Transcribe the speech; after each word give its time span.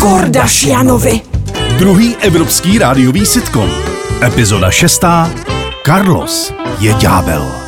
Kordašianovi. 0.00 1.20
Druhý 1.78 2.16
evropský 2.16 2.78
rádiový 2.78 3.26
sitcom. 3.26 3.70
Epizoda 4.22 4.70
šestá. 4.70 5.30
Carlos 5.86 6.54
je 6.78 6.94
ďábel. 6.94 7.67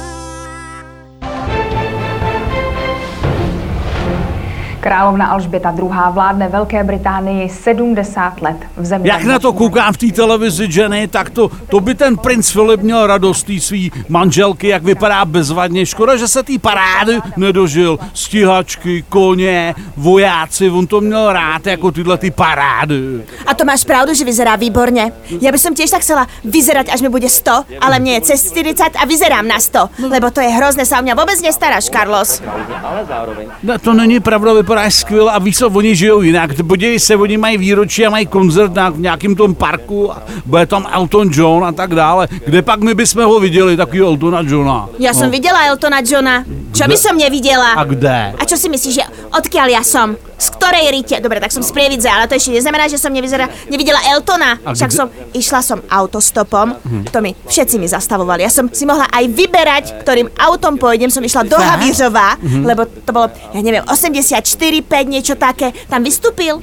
Královna 4.81 5.27
Alžběta 5.27 5.75
II. 5.79 5.89
vládne 6.11 6.49
Velké 6.49 6.85
Británii 6.85 7.49
70 7.49 8.43
let 8.43 8.57
v 8.77 8.85
zemi. 8.85 9.09
Jak 9.09 9.25
na 9.25 9.39
to 9.39 9.53
koukám 9.53 9.93
v 9.93 9.97
té 9.97 10.07
televizi, 10.07 10.69
Jenny, 10.71 11.09
tak 11.09 11.31
to, 11.31 11.51
to 11.69 11.81
by 11.81 11.95
ten 11.95 12.17
princ 12.17 12.51
Filip 12.51 12.81
měl 12.81 13.07
radost 13.07 13.43
té 13.43 13.61
svý 13.61 13.93
manželky, 14.09 14.69
jak 14.69 14.83
vypadá 14.83 15.25
bezvadně. 15.25 15.87
Škoda, 15.87 16.17
že 16.17 16.29
se 16.29 16.43
té 16.43 16.59
parády 16.59 17.21
nedožil. 17.37 17.99
Stíhačky, 18.15 19.05
koně, 19.09 19.75
vojáci, 19.97 20.71
on 20.71 20.87
to 20.87 21.01
měl 21.01 21.33
rád, 21.33 21.67
jako 21.67 21.93
tyhle 21.93 22.19
ty 22.19 22.31
parády. 22.31 23.23
To 23.61 23.69
máš 23.69 23.85
pravdu, 23.85 24.15
že 24.17 24.25
vyzerá 24.25 24.57
výborně. 24.57 25.13
Já 25.41 25.53
bych 25.53 25.61
som 25.61 25.75
tiež 25.77 25.93
tak 25.93 26.01
chcela 26.01 26.25
vyzerať, 26.45 26.89
až 26.89 27.05
mi 27.05 27.13
bude 27.13 27.29
100, 27.29 27.77
ale 27.85 28.01
mne 28.01 28.17
je 28.17 28.33
cez 28.33 28.49
40 28.57 28.97
a 28.97 29.05
vyzerám 29.05 29.45
na 29.45 29.61
100, 29.61 30.09
lebo 30.09 30.33
to 30.33 30.41
je 30.41 30.49
hrozné, 30.49 30.89
sa 30.89 30.97
o 30.97 31.05
mňa 31.05 31.13
vôbec 31.13 31.37
nestaráš, 31.45 31.93
Carlos. 31.93 32.41
Ne, 33.61 33.77
to 33.77 33.93
není 33.93 34.17
pravda, 34.21 34.53
vypadáš 34.65 35.05
skvěle 35.05 35.33
a 35.33 35.39
víš 35.39 35.59
co, 35.59 35.69
oni 35.69 35.93
žijou 35.97 36.23
jinak. 36.23 36.57
Podívej 36.65 36.99
se, 36.99 37.17
oni 37.17 37.37
mají 37.37 37.59
výročí 37.59 38.07
a 38.07 38.11
mají 38.11 38.27
koncert 38.27 38.73
na, 38.73 38.89
v 38.91 39.01
nějakém 39.01 39.37
tom 39.37 39.55
parku 39.55 40.13
a 40.13 40.23
bude 40.47 40.67
tam 40.67 40.89
Elton 40.93 41.29
John 41.33 41.65
a 41.65 41.73
tak 41.73 41.95
dále. 41.95 42.29
Kde 42.33 42.63
pak 42.63 42.81
my 42.81 42.95
bychom 42.95 43.25
ho 43.25 43.41
viděli, 43.41 43.77
takový 43.77 44.01
Eltona 44.01 44.41
Johna? 44.41 44.89
Ja 44.97 45.13
som 45.13 45.29
videla 45.29 45.69
Eltona 45.69 46.01
Johna. 46.01 46.49
Čo 46.73 46.89
by 46.89 46.97
som 46.97 47.13
nevidela? 47.13 47.77
A 47.77 47.85
kde? 47.85 48.33
A 48.41 48.43
čo 48.49 48.57
si 48.57 48.73
myslíš, 48.73 48.95
že 48.95 49.05
odkiaľ 49.37 49.69
ja 49.69 49.85
som? 49.85 50.17
Z 50.41 50.49
ktorej 50.57 50.89
rite? 50.91 51.21
Dobre, 51.21 51.37
tak 51.37 51.53
som 51.53 51.61
z 51.61 51.69
Prievidze, 51.69 52.09
ale 52.09 52.25
to 52.25 52.33
ešte 52.33 52.49
neznamená, 52.51 52.89
že 52.89 52.97
som 52.97 53.13
nevyzera, 53.13 53.45
nevidela 53.69 54.01
Eltona. 54.09 54.57
A 54.65 54.73
Však 54.73 54.89
kde- 54.89 54.97
som, 54.97 55.07
išla 55.37 55.61
som 55.61 55.79
autostopom, 55.85 56.81
to 57.07 57.19
mi 57.21 57.37
všetci 57.37 57.77
mi 57.77 57.85
zastavovali. 57.85 58.41
Ja 58.41 58.49
som 58.49 58.73
si 58.73 58.89
mohla 58.89 59.05
aj 59.07 59.25
vyberať, 59.29 59.85
ktorým 60.01 60.33
autom 60.35 60.75
pôjdem. 60.75 61.07
Som 61.07 61.21
išla 61.21 61.45
do 61.45 61.61
Havířova, 61.61 62.41
lebo 62.41 62.89
to 62.89 63.13
bolo, 63.13 63.29
ja 63.53 63.61
neviem, 63.61 63.85
84, 63.85 64.41
5, 64.81 65.05
niečo 65.07 65.37
také. 65.37 65.77
Tam 65.87 66.01
vystúpil. 66.01 66.57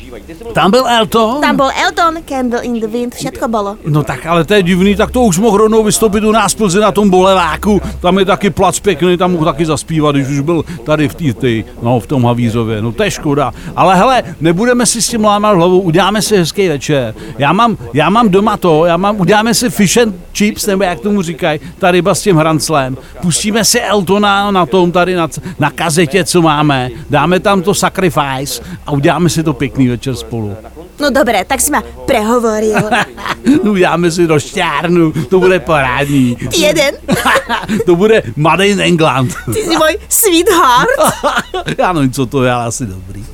Tam 0.51 0.73
byl 0.73 0.87
Elton? 0.89 1.41
Tam 1.41 1.53
bol 1.53 1.69
Elton, 1.69 2.25
Candle 2.25 2.65
in 2.65 2.81
the 2.81 2.89
Wind, 2.89 3.13
všetko 3.13 3.45
bolo. 3.45 3.77
No 3.85 4.01
tak 4.01 4.25
ale 4.25 4.41
to 4.41 4.57
je 4.57 4.63
divný, 4.63 4.97
tak 4.97 5.13
to 5.13 5.21
už 5.21 5.37
mohl 5.37 5.69
rovnou 5.69 5.83
vystoupit 5.83 6.23
u 6.23 6.31
nás 6.31 6.53
v 6.53 6.65
Plzni 6.65 6.81
na 6.81 6.91
tom 6.91 7.09
boleváku. 7.09 7.77
Tam 8.01 8.17
je 8.17 8.25
taky 8.25 8.49
plac 8.49 8.79
pěkný, 8.79 9.17
tam 9.17 9.31
mohl 9.37 9.45
taky 9.45 9.65
zaspívat, 9.65 10.15
když 10.15 10.27
už 10.27 10.39
byl 10.39 10.65
tady 10.83 11.07
v, 11.07 11.15
tý, 11.15 11.27
tý, 11.33 11.53
no, 11.81 11.99
v 11.99 12.07
tom 12.07 12.25
Havířově. 12.25 12.81
No 12.81 12.91
to 12.91 13.03
je 13.03 13.11
škoda. 13.11 13.51
Ale 13.75 13.95
hele, 13.95 14.23
nebudeme 14.41 14.85
si 14.85 15.01
s 15.01 15.07
tím 15.07 15.23
lámat 15.25 15.55
hlavu, 15.55 15.81
uděláme 15.81 16.21
si 16.21 16.37
hezký 16.37 16.67
večer. 16.67 17.13
Já 17.37 17.53
mám, 17.53 17.77
já 17.93 18.09
mám 18.09 18.29
doma 18.29 18.57
to, 18.57 18.85
já 18.85 18.97
mám, 18.97 19.19
uděláme 19.19 19.53
si 19.53 19.69
fish 19.69 19.97
and 19.97 20.15
chips, 20.33 20.65
nebo 20.65 20.83
jak 20.83 20.99
tomu 20.99 21.21
říkají, 21.21 21.59
ta 21.79 21.91
ryba 21.91 22.15
s 22.15 22.21
tím 22.21 22.35
hranclem. 22.35 22.97
Pustíme 23.21 23.65
si 23.65 23.79
Eltona 23.79 24.51
na 24.51 24.65
tom 24.65 24.91
tady 24.91 25.15
na, 25.15 25.27
na 25.59 25.71
kazetě, 25.71 26.23
co 26.23 26.41
máme. 26.41 26.89
Dáme 27.09 27.39
tam 27.39 27.61
to 27.61 27.73
sacrifice 27.73 28.63
a 28.85 28.91
uděláme 28.91 29.29
si 29.29 29.43
to 29.43 29.53
pěkný 29.53 29.87
večer 29.87 30.15
spolu. 30.15 30.55
No 30.99 31.09
dobre, 31.09 31.45
tak 31.45 31.61
si 31.61 31.71
ma 31.71 31.81
prehovoril. 32.05 32.89
Uděláme 33.61 34.11
si 34.11 34.27
do 34.27 34.39
šťárnu, 34.39 35.11
to 35.29 35.39
bude 35.39 35.59
parádní. 35.59 36.35
Ty 36.35 36.57
jeden, 36.61 36.95
to 37.85 37.95
bude 37.95 38.23
Made 38.35 38.67
in 38.67 38.81
England. 38.81 39.33
ty 39.53 39.61
si 39.63 39.75
môj 39.77 39.97
sweetheart. 40.09 40.89
Já 41.77 41.93
nevím, 41.93 42.11
co 42.11 42.25
to 42.25 42.43
je, 42.43 42.51
ale 42.51 42.65
asi 42.65 42.85
dobrý. 42.85 43.25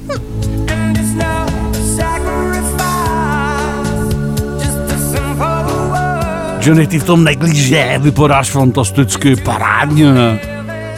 Johnny, 6.60 6.88
ty 6.88 7.00
v 7.00 7.04
tom 7.04 7.24
neglíže, 7.24 8.00
vypadáš 8.00 8.52
fantasticky, 8.52 9.36
parádně. 9.36 10.40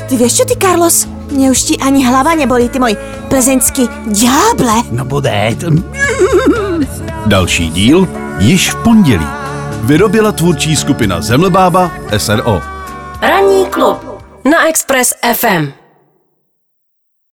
Ty 0.09 0.17
vieš 0.17 0.33
čo 0.37 0.45
ty, 0.45 0.53
Carlos? 0.61 1.09
Mne 1.33 1.49
už 1.49 1.59
ti 1.63 1.75
ani 1.81 2.05
hlava 2.05 2.37
neboli, 2.37 2.69
ty 2.69 2.77
môj 2.77 2.93
plzeňský 3.33 3.89
diable. 4.13 4.85
No 4.93 5.01
bude. 5.09 5.57
Další 7.25 7.69
díl 7.69 8.07
již 8.39 8.71
v 8.71 8.75
pondělí. 8.75 9.27
Vyrobila 9.81 10.31
tvůrčí 10.31 10.75
skupina 10.75 11.21
Zemlebába 11.21 11.91
SRO. 12.17 12.61
Ranní 13.21 13.65
klub 13.65 14.23
na 14.45 14.67
Express 14.69 15.13
FM. 15.33 15.84